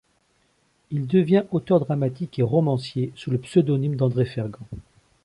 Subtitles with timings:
[0.89, 4.65] Il devient auteur dramatique et romancier sous le pseudonyme d'André Fergan.